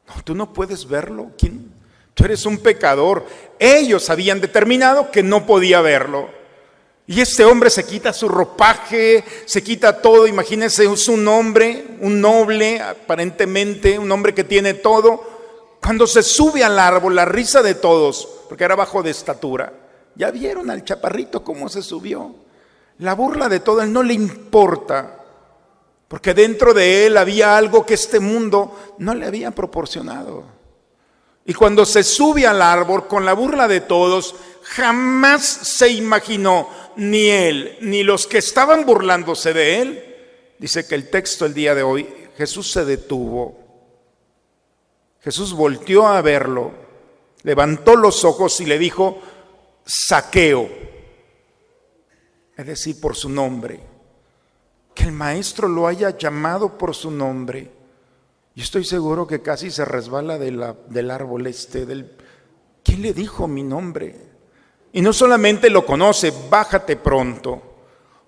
No, 0.07 0.23
tú 0.23 0.35
no 0.35 0.53
puedes 0.53 0.87
verlo. 0.87 1.31
¿Quién? 1.37 1.71
Tú 2.13 2.23
eres 2.25 2.45
un 2.45 2.57
pecador. 2.57 3.25
Ellos 3.59 4.09
habían 4.09 4.41
determinado 4.41 5.11
que 5.11 5.23
no 5.23 5.45
podía 5.45 5.81
verlo. 5.81 6.29
Y 7.05 7.21
este 7.21 7.45
hombre 7.45 7.69
se 7.69 7.85
quita 7.85 8.11
su 8.11 8.27
ropaje, 8.27 9.23
se 9.45 9.63
quita 9.63 10.01
todo. 10.01 10.27
Imagínense, 10.27 10.85
es 10.85 11.07
un 11.07 11.27
hombre, 11.27 11.85
un 12.01 12.19
noble, 12.19 12.81
aparentemente, 12.81 13.97
un 13.97 14.11
hombre 14.11 14.33
que 14.33 14.43
tiene 14.43 14.73
todo. 14.73 15.77
Cuando 15.81 16.05
se 16.05 16.21
sube 16.23 16.63
al 16.63 16.77
árbol, 16.79 17.15
la 17.15 17.23
risa 17.23 17.61
de 17.61 17.75
todos, 17.75 18.27
porque 18.49 18.65
era 18.65 18.75
bajo 18.75 19.03
de 19.03 19.11
estatura. 19.11 19.71
Ya 20.15 20.31
vieron 20.31 20.69
al 20.69 20.83
chaparrito 20.83 21.43
cómo 21.43 21.69
se 21.69 21.81
subió. 21.81 22.46
La 22.99 23.13
burla 23.13 23.47
de 23.47 23.59
todo, 23.59 23.81
él 23.81 23.93
no 23.93 24.01
le 24.01 24.13
importa, 24.13 25.23
porque 26.07 26.33
dentro 26.33 26.73
de 26.73 27.05
él 27.05 27.17
había 27.17 27.57
algo 27.57 27.85
que 27.85 27.93
este 27.93 28.19
mundo 28.19 28.95
no 28.97 29.13
le 29.13 29.25
había 29.25 29.51
proporcionado. 29.51 30.45
Y 31.45 31.53
cuando 31.53 31.85
se 31.85 32.03
sube 32.03 32.47
al 32.47 32.61
árbol 32.61 33.07
con 33.07 33.23
la 33.23 33.33
burla 33.33 33.67
de 33.67 33.81
todos, 33.81 34.35
jamás 34.63 35.45
se 35.45 35.89
imaginó 35.89 36.67
ni 36.95 37.29
él 37.29 37.77
ni 37.81 38.03
los 38.03 38.27
que 38.27 38.39
estaban 38.39 38.85
burlándose 38.85 39.53
de 39.53 39.81
él. 39.81 40.15
Dice 40.59 40.87
que 40.87 40.95
el 40.95 41.09
texto 41.09 41.45
el 41.45 41.53
día 41.53 41.75
de 41.75 41.83
hoy, 41.83 42.07
Jesús 42.35 42.71
se 42.71 42.83
detuvo. 42.83 43.59
Jesús 45.21 45.53
volteó 45.53 46.07
a 46.07 46.21
verlo, 46.21 46.71
levantó 47.43 47.95
los 47.95 48.25
ojos 48.25 48.59
y 48.59 48.65
le 48.65 48.79
dijo, 48.79 49.21
saqueo 49.85 50.69
es 52.57 52.65
decir, 52.65 52.99
por 52.99 53.15
su 53.15 53.29
nombre. 53.29 53.79
Que 54.95 55.03
el 55.03 55.11
maestro 55.11 55.67
lo 55.67 55.87
haya 55.87 56.17
llamado 56.17 56.77
por 56.77 56.95
su 56.95 57.11
nombre. 57.11 57.71
Y 58.55 58.61
estoy 58.61 58.83
seguro 58.83 59.27
que 59.27 59.43
casi 59.43 59.69
se 59.69 59.85
resbala 59.85 60.39
del 60.39 61.11
árbol 61.11 61.45
este, 61.45 61.85
del... 61.85 62.11
¿Quién 62.83 63.03
le 63.03 63.13
dijo 63.13 63.47
mi 63.47 63.61
nombre? 63.61 64.15
Y 64.93 65.01
no 65.01 65.13
solamente 65.13 65.69
lo 65.69 65.85
conoce, 65.85 66.33
bájate 66.49 66.95
pronto, 66.95 67.61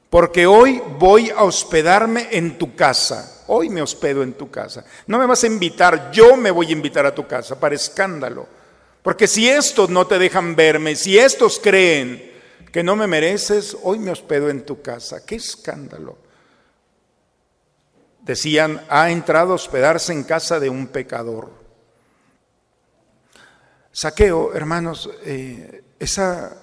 porque 0.09 0.45
hoy 0.45 0.81
voy 0.99 1.31
a 1.31 1.43
hospedarme 1.43 2.27
en 2.31 2.59
tu 2.59 2.75
casa. 2.75 3.43
Hoy 3.47 3.69
me 3.69 3.81
hospedo 3.81 4.21
en 4.21 4.33
tu 4.33 4.51
casa. 4.51 4.85
No 5.07 5.17
me 5.17 5.25
vas 5.25 5.43
a 5.43 5.47
invitar, 5.47 6.11
yo 6.11 6.37
me 6.37 6.51
voy 6.51 6.67
a 6.67 6.73
invitar 6.73 7.07
a 7.07 7.15
tu 7.15 7.25
casa 7.25 7.59
para 7.59 7.73
escándalo. 7.73 8.45
Porque 9.01 9.25
si 9.25 9.49
estos 9.49 9.89
no 9.89 10.05
te 10.05 10.19
dejan 10.19 10.55
verme, 10.55 10.95
si 10.95 11.17
estos 11.17 11.59
creen 11.59 12.28
que 12.71 12.83
no 12.83 12.95
me 12.95 13.07
mereces, 13.07 13.75
hoy 13.83 13.99
me 13.99 14.11
hospedo 14.11 14.49
en 14.49 14.65
tu 14.65 14.81
casa. 14.81 15.25
¡Qué 15.25 15.35
escándalo! 15.35 16.17
Decían, 18.21 18.85
ha 18.89 19.09
entrado 19.09 19.53
a 19.53 19.55
hospedarse 19.55 20.13
en 20.13 20.23
casa 20.23 20.59
de 20.59 20.69
un 20.69 20.87
pecador. 20.87 21.51
Saqueo, 23.91 24.53
hermanos, 24.53 25.09
eh, 25.23 25.83
esa, 25.99 26.55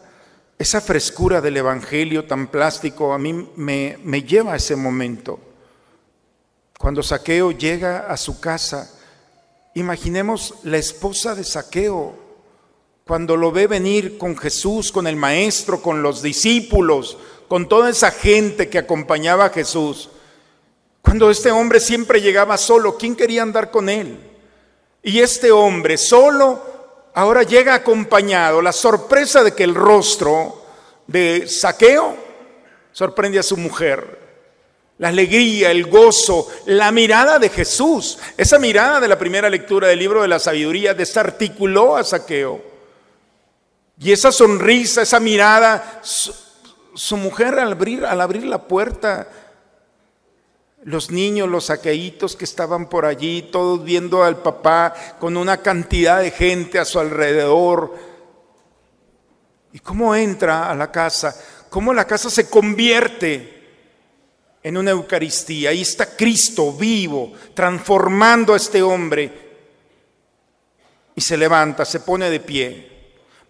esa 0.58 0.80
frescura 0.80 1.40
del 1.40 1.56
Evangelio 1.56 2.24
tan 2.24 2.48
plástico 2.48 3.12
a 3.12 3.18
mí 3.18 3.50
me, 3.56 3.98
me 4.04 4.22
lleva 4.22 4.52
a 4.52 4.56
ese 4.56 4.76
momento. 4.76 5.40
Cuando 6.78 7.02
Saqueo 7.02 7.52
llega 7.52 8.06
a 8.06 8.16
su 8.16 8.38
casa, 8.38 8.92
imaginemos 9.74 10.54
la 10.62 10.76
esposa 10.76 11.34
de 11.34 11.42
Saqueo, 11.42 12.25
cuando 13.06 13.36
lo 13.36 13.52
ve 13.52 13.68
venir 13.68 14.18
con 14.18 14.36
Jesús, 14.36 14.90
con 14.90 15.06
el 15.06 15.14
Maestro, 15.14 15.80
con 15.80 16.02
los 16.02 16.22
discípulos, 16.22 17.16
con 17.46 17.68
toda 17.68 17.90
esa 17.90 18.10
gente 18.10 18.68
que 18.68 18.78
acompañaba 18.78 19.44
a 19.44 19.50
Jesús, 19.50 20.10
cuando 21.02 21.30
este 21.30 21.52
hombre 21.52 21.78
siempre 21.78 22.20
llegaba 22.20 22.58
solo, 22.58 22.98
¿quién 22.98 23.14
quería 23.14 23.42
andar 23.42 23.70
con 23.70 23.88
él? 23.88 24.18
Y 25.04 25.20
este 25.20 25.52
hombre 25.52 25.98
solo 25.98 26.60
ahora 27.14 27.44
llega 27.44 27.74
acompañado, 27.74 28.60
la 28.60 28.72
sorpresa 28.72 29.44
de 29.44 29.54
que 29.54 29.62
el 29.62 29.76
rostro 29.76 30.64
de 31.06 31.46
Saqueo 31.46 32.16
sorprende 32.90 33.38
a 33.38 33.44
su 33.44 33.56
mujer. 33.56 34.18
La 34.98 35.08
alegría, 35.08 35.70
el 35.70 35.86
gozo, 35.86 36.48
la 36.64 36.90
mirada 36.90 37.38
de 37.38 37.50
Jesús, 37.50 38.18
esa 38.36 38.58
mirada 38.58 38.98
de 38.98 39.06
la 39.06 39.16
primera 39.16 39.48
lectura 39.48 39.86
del 39.86 40.00
libro 40.00 40.22
de 40.22 40.28
la 40.28 40.40
sabiduría 40.40 40.92
desarticuló 40.92 41.96
a 41.96 42.02
Saqueo. 42.02 42.75
Y 43.98 44.12
esa 44.12 44.30
sonrisa, 44.30 45.02
esa 45.02 45.20
mirada, 45.20 46.00
su, 46.02 47.16
mujer 47.16 47.58
al 47.58 47.72
abrir, 47.72 48.04
al 48.04 48.20
abrir 48.20 48.44
la 48.44 48.68
puerta, 48.68 49.28
los 50.82 51.10
niños, 51.10 51.48
los 51.48 51.66
saqueitos 51.66 52.36
que 52.36 52.44
estaban 52.44 52.88
por 52.88 53.06
allí, 53.06 53.48
todos 53.50 53.82
viendo 53.82 54.22
al 54.22 54.42
papá 54.42 54.94
con 55.18 55.36
una 55.36 55.58
cantidad 55.58 56.20
de 56.20 56.30
gente 56.30 56.78
a 56.78 56.84
su 56.84 57.00
alrededor. 57.00 57.94
¿Y 59.72 59.78
cómo 59.78 60.14
entra 60.14 60.70
a 60.70 60.74
la 60.74 60.92
casa? 60.92 61.34
¿Cómo 61.70 61.92
la 61.94 62.06
casa 62.06 62.28
se 62.30 62.48
convierte 62.50 63.68
en 64.62 64.76
una 64.76 64.90
Eucaristía? 64.90 65.70
Ahí 65.70 65.80
está 65.80 66.16
Cristo 66.16 66.72
vivo, 66.72 67.32
transformando 67.54 68.52
a 68.52 68.58
este 68.58 68.82
hombre. 68.82 69.46
Y 71.14 71.20
se 71.22 71.36
levanta, 71.36 71.86
se 71.86 72.00
pone 72.00 72.28
de 72.28 72.40
pie. 72.40 72.95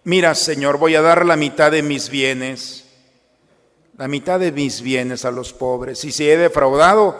Mira, 0.03 0.35
Señor, 0.35 0.77
voy 0.77 0.95
a 0.95 1.01
dar 1.01 1.25
la 1.25 1.35
mitad 1.35 1.71
de 1.71 1.83
mis 1.83 2.09
bienes 2.09 2.87
la 3.97 4.07
mitad 4.07 4.39
de 4.39 4.51
mis 4.51 4.81
bienes 4.81 5.25
a 5.25 5.31
los 5.31 5.53
pobres. 5.53 6.05
Y 6.05 6.11
si 6.11 6.29
he 6.29 6.37
defraudado, 6.37 7.19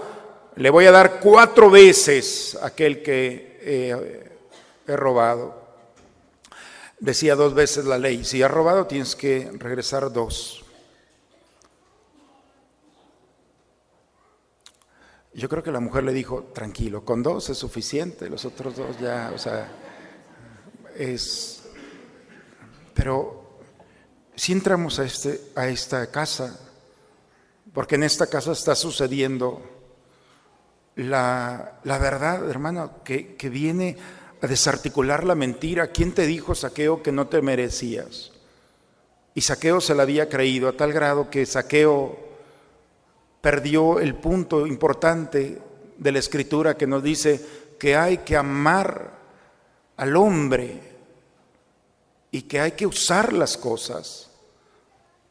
le 0.55 0.69
voy 0.69 0.85
a 0.85 0.91
dar 0.91 1.19
cuatro 1.19 1.69
veces 1.69 2.57
aquel 2.61 3.01
que 3.01 3.57
he 4.87 4.95
robado. 4.95 5.67
Decía 6.99 7.35
dos 7.35 7.53
veces 7.53 7.85
la 7.85 7.97
ley, 7.97 8.23
si 8.23 8.41
has 8.41 8.49
robado 8.49 8.87
tienes 8.87 9.15
que 9.15 9.51
regresar 9.53 10.11
dos. 10.11 10.63
Yo 15.33 15.47
creo 15.49 15.61
que 15.61 15.71
la 15.71 15.79
mujer 15.79 16.03
le 16.03 16.13
dijo, 16.13 16.45
tranquilo, 16.53 17.05
con 17.05 17.21
dos 17.21 17.51
es 17.51 17.57
suficiente, 17.59 18.27
los 18.27 18.43
otros 18.45 18.75
dos 18.75 18.99
ya, 18.99 19.31
o 19.35 19.37
sea, 19.37 19.69
es... 20.97 21.56
Pero 22.97 23.59
si 24.35 24.53
entramos 24.53 24.97
a, 24.97 25.05
este, 25.05 25.39
a 25.55 25.67
esta 25.67 26.09
casa, 26.09 26.59
porque 27.71 27.93
en 27.93 28.01
esta 28.01 28.25
casa 28.25 28.53
está 28.53 28.73
sucediendo 28.73 29.61
la, 30.95 31.79
verdad, 31.83 32.49
hermano, 32.49 33.03
que, 33.03 33.35
que 33.35 33.49
viene 33.49 33.97
a 34.41 34.47
desarticular 34.47 35.23
la 35.23 35.35
mentira. 35.35 35.87
¿Quién 35.91 36.11
te 36.11 36.25
dijo, 36.25 36.55
Saqueo, 36.55 37.03
que 37.03 37.11
no 37.11 37.27
te 37.27 37.43
merecías? 37.43 38.31
Y 39.35 39.41
Saqueo 39.41 39.79
se 39.79 39.93
la 39.93 40.01
había 40.01 40.27
creído 40.27 40.67
a 40.67 40.75
tal 40.75 40.91
grado 40.91 41.29
que 41.29 41.45
Saqueo 41.45 42.17
perdió 43.41 43.99
el 43.99 44.15
punto 44.15 44.65
importante 44.65 45.61
de 45.99 46.11
la 46.11 46.17
escritura 46.17 46.75
que 46.75 46.87
nos 46.87 47.03
dice 47.03 47.45
que 47.77 47.95
hay 47.95 48.19
que 48.19 48.35
amar 48.35 49.11
al 49.97 50.15
hombre 50.15 50.96
y 52.31 52.43
que 52.43 52.59
hay 52.59 52.71
que 52.71 52.85
usar 52.85 53.33
las 53.33 53.57
cosas 53.57 54.27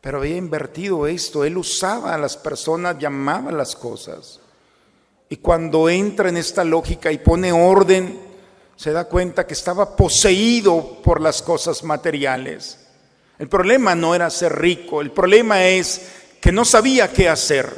pero 0.07 0.19
había 0.19 0.37
invertido 0.37 1.09
esto. 1.09 1.45
Él 1.45 1.59
usaba 1.59 2.15
a 2.15 2.19
las 2.19 2.37
personas, 2.37 2.97
llamaba 2.97 3.51
las 3.51 3.75
cosas. 3.75 4.39
Y 5.29 5.39
cuando 5.39 5.89
entra 5.89 6.29
en 6.29 6.37
esta 6.37 6.63
lógica 6.63 7.11
y 7.11 7.19
pone 7.19 7.51
orden, 7.51 8.17
se 8.77 8.93
da 8.93 9.07
cuenta 9.07 9.49
que 9.49 9.55
estaba 9.55 9.97
poseído 9.97 11.03
por 11.03 11.21
las 11.21 11.43
cosas 11.43 11.83
materiales. 11.83 12.87
El 13.37 13.49
problema 13.49 13.97
no 13.97 14.15
era 14.15 14.31
ser 14.31 14.57
rico, 14.57 15.01
el 15.01 15.11
problema 15.11 15.65
es 15.65 16.09
que 16.41 16.53
no 16.53 16.65
sabía 16.65 17.13
qué 17.13 17.29
hacer. 17.29 17.69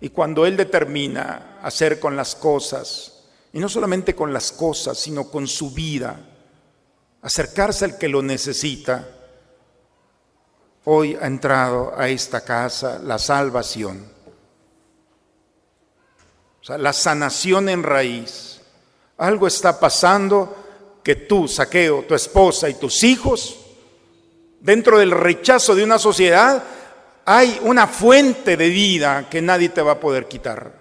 Y 0.00 0.10
cuando 0.10 0.46
él 0.46 0.56
determina 0.56 1.58
hacer 1.64 1.98
con 1.98 2.14
las 2.14 2.36
cosas, 2.36 3.24
y 3.52 3.58
no 3.58 3.68
solamente 3.68 4.14
con 4.14 4.32
las 4.32 4.52
cosas, 4.52 4.98
sino 4.98 5.28
con 5.28 5.48
su 5.48 5.72
vida, 5.72 6.29
acercarse 7.22 7.84
al 7.84 7.98
que 7.98 8.08
lo 8.08 8.22
necesita, 8.22 9.08
hoy 10.84 11.16
ha 11.20 11.26
entrado 11.26 11.92
a 11.96 12.08
esta 12.08 12.42
casa 12.42 12.98
la 12.98 13.18
salvación. 13.18 14.10
O 16.60 16.64
sea, 16.64 16.78
la 16.78 16.92
sanación 16.92 17.68
en 17.68 17.82
raíz. 17.82 18.60
Algo 19.18 19.46
está 19.46 19.78
pasando 19.78 21.00
que 21.02 21.16
tú, 21.16 21.48
saqueo, 21.48 22.04
tu 22.04 22.14
esposa 22.14 22.68
y 22.68 22.74
tus 22.74 23.02
hijos, 23.02 23.58
dentro 24.60 24.98
del 24.98 25.10
rechazo 25.10 25.74
de 25.74 25.84
una 25.84 25.98
sociedad, 25.98 26.62
hay 27.24 27.60
una 27.62 27.86
fuente 27.86 28.56
de 28.56 28.68
vida 28.68 29.28
que 29.28 29.40
nadie 29.42 29.68
te 29.68 29.82
va 29.82 29.92
a 29.92 30.00
poder 30.00 30.26
quitar. 30.26 30.72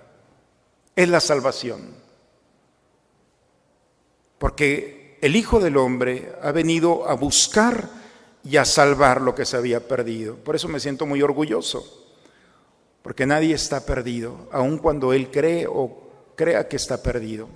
Es 0.96 1.08
la 1.08 1.20
salvación. 1.20 1.96
Porque 4.38 4.99
el 5.22 5.36
Hijo 5.36 5.60
del 5.60 5.78
Hombre 5.78 6.34
ha 6.42 6.52
venido 6.52 7.08
a 7.08 7.14
buscar 7.14 7.90
y 8.44 8.58
a 8.58 8.66
salvar 8.66 9.22
lo 9.22 9.36
que 9.36 9.46
se 9.46 9.58
había 9.58 9.88
perdido. 9.88 10.36
Por 10.36 10.56
eso 10.56 10.68
me 10.68 10.80
siento 10.80 11.06
muy 11.06 11.22
orgulloso, 11.22 12.08
porque 13.02 13.26
nadie 13.26 13.54
está 13.54 13.86
perdido, 13.86 14.48
aun 14.52 14.78
cuando 14.78 15.14
Él 15.14 15.30
cree 15.30 15.68
o 15.68 16.10
crea 16.36 16.68
que 16.68 16.78
está 16.78 17.02
perdido. 17.04 17.50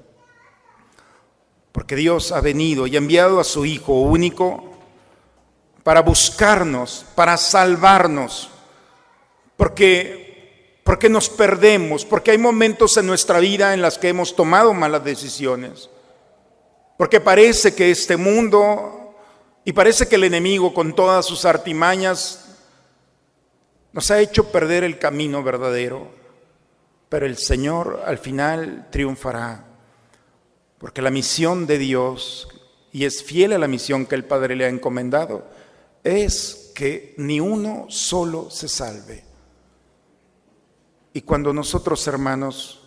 Porque 1.72 1.96
Dios 1.96 2.32
ha 2.32 2.42
venido 2.42 2.86
y 2.86 2.96
ha 2.96 3.00
enviado 3.00 3.40
a 3.40 3.44
su 3.44 3.66
Hijo 3.66 3.94
único 3.94 4.72
para 5.84 6.02
buscarnos, 6.02 7.06
para 7.16 7.38
salvarnos, 7.38 8.50
porque, 9.58 10.80
porque 10.84 11.10
nos 11.10 11.30
perdemos, 11.30 12.06
porque 12.06 12.32
hay 12.32 12.38
momentos 12.38 12.96
en 12.98 13.08
nuestra 13.08 13.40
vida 13.40 13.74
en 13.74 13.82
las 13.82 13.98
que 13.98 14.10
hemos 14.10 14.36
tomado 14.36 14.74
malas 14.74 15.04
decisiones, 15.04 15.90
porque 17.04 17.20
parece 17.20 17.76
que 17.76 17.92
este 17.92 18.16
mundo 18.16 19.14
y 19.66 19.74
parece 19.74 20.08
que 20.08 20.16
el 20.16 20.24
enemigo 20.24 20.74
con 20.74 20.96
todas 20.96 21.26
sus 21.26 21.44
artimañas 21.44 22.56
nos 23.92 24.10
ha 24.10 24.22
hecho 24.22 24.54
perder 24.54 24.86
el 24.86 24.98
camino 25.00 25.44
verdadero, 25.44 26.08
pero 27.10 27.26
el 27.26 27.36
Señor 27.36 28.04
al 28.06 28.20
final 28.20 28.88
triunfará, 28.90 29.66
porque 30.78 31.02
la 31.02 31.12
misión 31.12 31.68
de 31.68 31.78
Dios, 31.78 32.48
y 32.94 33.04
es 33.04 33.22
fiel 33.22 33.52
a 33.52 33.58
la 33.58 33.68
misión 33.68 34.06
que 34.06 34.16
el 34.16 34.24
Padre 34.24 34.56
le 34.56 34.64
ha 34.64 34.70
encomendado, 34.70 35.46
es 36.06 36.72
que 36.74 37.16
ni 37.18 37.42
uno 37.42 37.88
solo 37.90 38.50
se 38.50 38.70
salve. 38.70 39.26
Y 41.12 41.24
cuando 41.24 41.52
nosotros, 41.52 42.08
hermanos, 42.08 42.82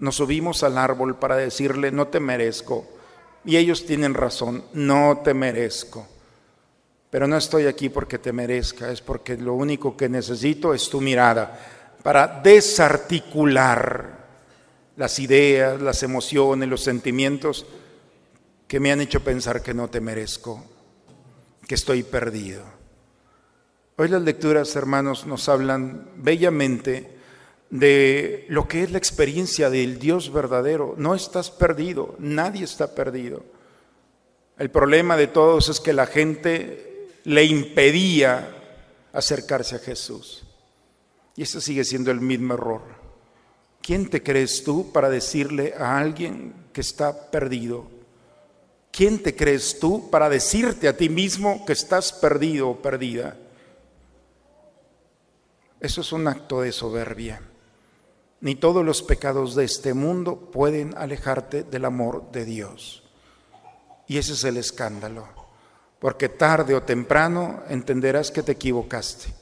nos 0.00 0.16
subimos 0.16 0.64
al 0.64 0.76
árbol 0.76 1.20
para 1.20 1.36
decirle, 1.36 1.92
no 1.92 2.08
te 2.08 2.18
merezco, 2.18 2.88
y 3.44 3.56
ellos 3.56 3.86
tienen 3.86 4.14
razón, 4.14 4.64
no 4.72 5.20
te 5.24 5.34
merezco. 5.34 6.08
Pero 7.10 7.28
no 7.28 7.36
estoy 7.36 7.66
aquí 7.66 7.90
porque 7.90 8.18
te 8.18 8.32
merezca, 8.32 8.90
es 8.90 9.00
porque 9.00 9.36
lo 9.36 9.54
único 9.54 9.96
que 9.96 10.08
necesito 10.08 10.74
es 10.74 10.88
tu 10.88 11.00
mirada 11.00 11.58
para 12.02 12.40
desarticular 12.40 14.24
las 14.96 15.18
ideas, 15.18 15.80
las 15.80 16.02
emociones, 16.02 16.68
los 16.68 16.82
sentimientos 16.82 17.66
que 18.66 18.80
me 18.80 18.90
han 18.90 19.00
hecho 19.00 19.22
pensar 19.22 19.62
que 19.62 19.74
no 19.74 19.88
te 19.88 20.00
merezco, 20.00 20.64
que 21.66 21.74
estoy 21.74 22.02
perdido. 22.02 22.62
Hoy 23.96 24.08
las 24.08 24.22
lecturas, 24.22 24.74
hermanos, 24.74 25.26
nos 25.26 25.48
hablan 25.48 26.08
bellamente 26.16 27.13
de 27.74 28.46
lo 28.50 28.68
que 28.68 28.84
es 28.84 28.92
la 28.92 28.98
experiencia 28.98 29.68
del 29.68 29.98
Dios 29.98 30.32
verdadero. 30.32 30.94
No 30.96 31.12
estás 31.16 31.50
perdido, 31.50 32.14
nadie 32.20 32.62
está 32.62 32.94
perdido. 32.94 33.42
El 34.56 34.70
problema 34.70 35.16
de 35.16 35.26
todos 35.26 35.68
es 35.68 35.80
que 35.80 35.92
la 35.92 36.06
gente 36.06 37.08
le 37.24 37.42
impedía 37.42 38.78
acercarse 39.12 39.74
a 39.74 39.80
Jesús. 39.80 40.44
Y 41.34 41.42
ese 41.42 41.60
sigue 41.60 41.82
siendo 41.82 42.12
el 42.12 42.20
mismo 42.20 42.54
error. 42.54 42.82
¿Quién 43.82 44.08
te 44.08 44.22
crees 44.22 44.62
tú 44.62 44.92
para 44.92 45.10
decirle 45.10 45.74
a 45.76 45.98
alguien 45.98 46.54
que 46.72 46.80
está 46.80 47.32
perdido? 47.32 47.88
¿Quién 48.92 49.20
te 49.20 49.34
crees 49.34 49.80
tú 49.80 50.10
para 50.10 50.28
decirte 50.28 50.86
a 50.86 50.96
ti 50.96 51.08
mismo 51.08 51.66
que 51.66 51.72
estás 51.72 52.12
perdido 52.12 52.68
o 52.70 52.80
perdida? 52.80 53.36
Eso 55.80 56.02
es 56.02 56.12
un 56.12 56.28
acto 56.28 56.60
de 56.60 56.70
soberbia 56.70 57.42
ni 58.40 58.54
todos 58.54 58.84
los 58.84 59.02
pecados 59.02 59.54
de 59.54 59.64
este 59.64 59.94
mundo 59.94 60.50
pueden 60.52 60.94
alejarte 60.96 61.62
del 61.62 61.84
amor 61.84 62.30
de 62.30 62.44
Dios. 62.44 63.02
Y 64.06 64.18
ese 64.18 64.34
es 64.34 64.44
el 64.44 64.56
escándalo, 64.56 65.26
porque 65.98 66.28
tarde 66.28 66.74
o 66.74 66.82
temprano 66.82 67.62
entenderás 67.68 68.30
que 68.30 68.42
te 68.42 68.52
equivocaste. 68.52 69.32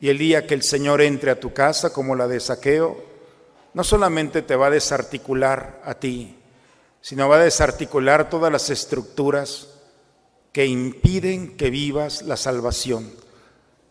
Y 0.00 0.08
el 0.08 0.18
día 0.18 0.46
que 0.46 0.54
el 0.54 0.62
Señor 0.62 1.00
entre 1.00 1.30
a 1.30 1.40
tu 1.40 1.52
casa 1.52 1.92
como 1.92 2.14
la 2.14 2.26
de 2.26 2.40
saqueo, 2.40 3.04
no 3.74 3.84
solamente 3.84 4.42
te 4.42 4.56
va 4.56 4.66
a 4.66 4.70
desarticular 4.70 5.80
a 5.84 5.94
ti, 5.94 6.36
sino 7.00 7.28
va 7.28 7.36
a 7.36 7.44
desarticular 7.44 8.28
todas 8.28 8.50
las 8.50 8.70
estructuras 8.70 9.68
que 10.52 10.66
impiden 10.66 11.56
que 11.56 11.70
vivas 11.70 12.22
la 12.22 12.36
salvación, 12.36 13.12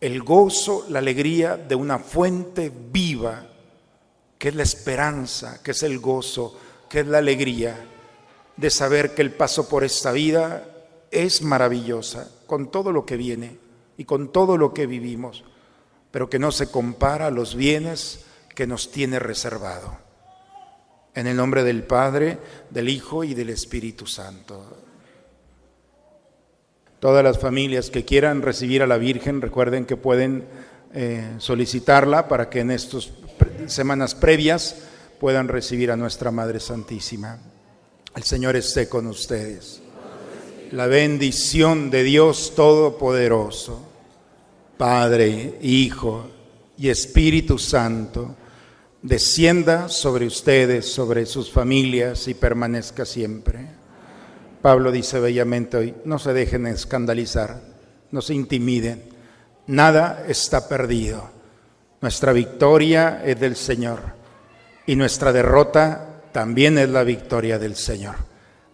el 0.00 0.22
gozo, 0.22 0.84
la 0.88 0.98
alegría 0.98 1.56
de 1.56 1.74
una 1.74 1.98
fuente 1.98 2.70
viva 2.70 3.46
que 4.38 4.48
es 4.48 4.54
la 4.54 4.62
esperanza, 4.62 5.62
que 5.62 5.72
es 5.72 5.82
el 5.82 5.98
gozo, 5.98 6.56
que 6.88 7.00
es 7.00 7.06
la 7.06 7.18
alegría 7.18 7.76
de 8.56 8.70
saber 8.70 9.14
que 9.14 9.22
el 9.22 9.32
paso 9.32 9.68
por 9.68 9.84
esta 9.84 10.12
vida 10.12 10.68
es 11.10 11.42
maravillosa, 11.42 12.30
con 12.46 12.70
todo 12.70 12.92
lo 12.92 13.06
que 13.06 13.16
viene 13.16 13.58
y 13.96 14.04
con 14.04 14.32
todo 14.32 14.56
lo 14.56 14.74
que 14.74 14.86
vivimos, 14.86 15.44
pero 16.10 16.28
que 16.28 16.38
no 16.38 16.52
se 16.52 16.70
compara 16.70 17.26
a 17.26 17.30
los 17.30 17.54
bienes 17.54 18.24
que 18.54 18.66
nos 18.66 18.90
tiene 18.90 19.18
reservado. 19.18 19.98
En 21.14 21.26
el 21.26 21.36
nombre 21.36 21.64
del 21.64 21.82
Padre, 21.82 22.38
del 22.70 22.88
Hijo 22.88 23.24
y 23.24 23.34
del 23.34 23.50
Espíritu 23.50 24.06
Santo. 24.06 24.64
Todas 27.00 27.22
las 27.22 27.38
familias 27.38 27.90
que 27.90 28.04
quieran 28.04 28.42
recibir 28.42 28.82
a 28.82 28.86
la 28.86 28.98
Virgen, 28.98 29.40
recuerden 29.40 29.84
que 29.84 29.96
pueden 29.96 30.46
eh, 30.94 31.34
solicitarla 31.38 32.28
para 32.28 32.48
que 32.48 32.60
en 32.60 32.70
estas 32.70 33.10
semanas 33.66 34.14
previas 34.14 34.76
puedan 35.20 35.48
recibir 35.48 35.90
a 35.90 35.96
nuestra 35.96 36.30
Madre 36.30 36.60
Santísima. 36.60 37.38
El 38.16 38.22
Señor 38.22 38.56
esté 38.56 38.88
con 38.88 39.06
ustedes. 39.06 39.82
La 40.72 40.86
bendición 40.86 41.90
de 41.90 42.04
Dios 42.04 42.52
Todopoderoso, 42.54 43.86
Padre, 44.76 45.58
Hijo 45.62 46.28
y 46.76 46.88
Espíritu 46.88 47.58
Santo, 47.58 48.36
descienda 49.02 49.88
sobre 49.88 50.26
ustedes, 50.26 50.86
sobre 50.86 51.26
sus 51.26 51.50
familias 51.50 52.28
y 52.28 52.34
permanezca 52.34 53.04
siempre. 53.04 53.66
Pablo 54.62 54.90
dice 54.90 55.20
bellamente 55.20 55.76
hoy, 55.76 55.94
no 56.04 56.18
se 56.18 56.32
dejen 56.32 56.66
escandalizar, 56.66 57.62
no 58.10 58.20
se 58.20 58.34
intimiden, 58.34 59.17
nada 59.68 60.24
está 60.26 60.66
perdido. 60.66 61.30
Nuestra 62.00 62.32
victoria 62.32 63.22
es 63.24 63.38
del 63.38 63.54
Señor 63.54 64.00
y 64.86 64.96
nuestra 64.96 65.32
derrota 65.32 66.22
también 66.32 66.78
es 66.78 66.88
la 66.88 67.04
victoria 67.04 67.58
del 67.58 67.76
Señor. 67.76 68.16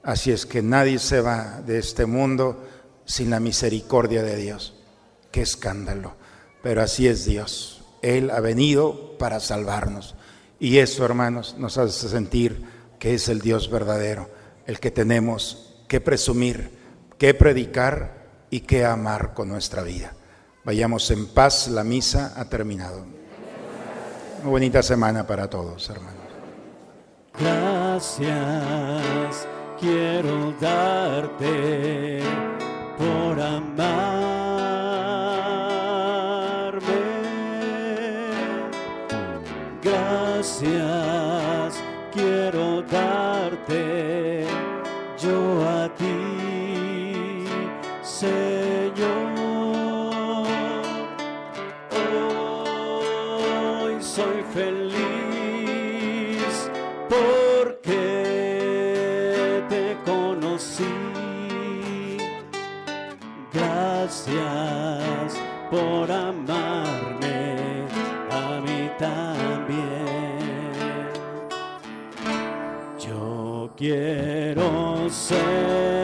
Así 0.03 0.31
es 0.31 0.47
que 0.47 0.63
nadie 0.63 0.99
se 0.99 1.21
va 1.21 1.61
de 1.67 1.79
este 1.79 2.07
mundo 2.07 2.65
sin 3.05 3.31
la 3.31 3.41
misericordia 3.41 4.23
de 4.23 4.37
Dios. 4.37 4.75
Qué 5.31 5.43
escándalo. 5.43 6.15
Pero 6.63 6.83
así 6.83 7.09
es 7.09 7.25
Dios. 7.25 7.85
Él 8.03 8.31
ha 8.31 8.41
venido 8.41 9.17
para 9.19 9.41
salvarnos. 9.41 10.15
Y 10.61 10.79
eso, 10.79 11.05
hermanos, 11.05 11.57
nos 11.59 11.79
hace 11.79 12.09
sentir 12.09 12.65
que 12.99 13.15
es 13.15 13.29
el 13.29 13.41
Dios 13.41 13.71
verdadero, 13.71 14.31
el 14.67 14.79
que 14.79 14.91
tenemos 14.91 15.75
que 15.89 16.01
presumir, 16.01 16.71
que 17.19 17.35
predicar 17.35 18.25
y 18.51 18.61
que 18.61 18.85
amar 18.85 19.35
con 19.35 19.49
nuestra 19.49 19.83
vida. 19.83 20.13
Vayamos 20.65 21.11
en 21.11 21.27
paz, 21.27 21.69
la 21.69 21.85
misa 21.85 22.33
ha 22.37 22.45
terminado. 22.47 23.05
Una 24.41 24.51
bonita 24.51 24.83
semana 24.83 25.27
para 25.27 25.49
todos, 25.49 25.89
hermanos. 25.91 26.15
Gracias 27.39 28.35
quiero 29.81 30.53
darte 30.61 32.21
por 32.99 33.41
amarme. 33.41 34.44
Quiero 73.77 75.09
ser 75.11 76.04